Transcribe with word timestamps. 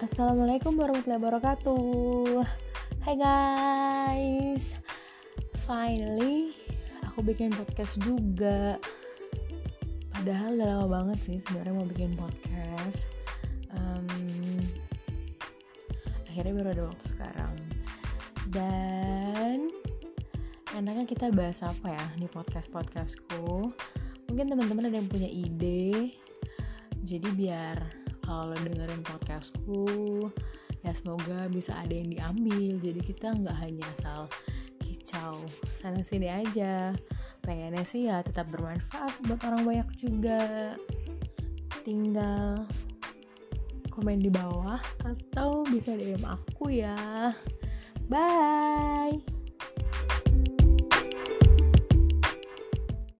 Assalamualaikum 0.00 0.80
warahmatullahi 0.80 1.20
wabarakatuh. 1.20 2.40
Hai 3.04 3.20
guys. 3.20 4.72
Finally 5.68 6.56
Aku 7.04 7.20
bikin 7.20 7.52
podcast 7.52 8.00
juga. 8.00 8.80
Padahal 10.08 10.56
udah 10.56 10.68
lama 10.72 10.86
banget 10.88 11.18
sih 11.20 11.36
sebenarnya 11.44 11.76
mau 11.76 11.84
bikin 11.84 12.16
podcast. 12.16 13.12
Um, 13.76 14.08
Akhirnya 16.32 16.56
baru 16.56 16.68
ada 16.72 16.84
waktu 16.88 17.04
sekarang. 17.04 17.52
Dan 18.48 19.68
Enaknya 20.80 21.04
kita 21.04 21.28
bahas 21.28 21.60
apa 21.60 21.92
ya 21.92 22.06
di 22.16 22.24
podcast-podcastku? 22.24 23.68
Mungkin 24.32 24.48
teman-teman 24.48 24.88
ada 24.88 24.96
yang 24.96 25.12
punya 25.12 25.28
ide. 25.28 26.16
Jadi 27.04 27.28
biar 27.36 27.99
kalau 28.30 28.54
dengerin 28.62 29.02
podcastku 29.02 29.82
ya 30.86 30.94
semoga 30.94 31.50
bisa 31.50 31.74
ada 31.74 31.90
yang 31.90 32.14
diambil. 32.14 32.78
Jadi 32.78 33.00
kita 33.02 33.34
nggak 33.34 33.58
hanya 33.58 33.82
asal 33.98 34.30
kicau 34.78 35.42
sana 35.74 35.98
sini 36.06 36.30
aja. 36.30 36.94
Pengennya 37.42 37.82
sih 37.82 38.06
ya 38.06 38.22
tetap 38.22 38.46
bermanfaat 38.54 39.18
buat 39.26 39.42
orang 39.50 39.66
banyak 39.66 39.90
juga. 39.98 40.42
Tinggal 41.82 42.70
komen 43.90 44.22
di 44.22 44.30
bawah 44.30 44.78
atau 45.02 45.66
bisa 45.66 45.98
DM 45.98 46.22
aku 46.22 46.70
ya. 46.70 47.34
Bye 48.06 48.69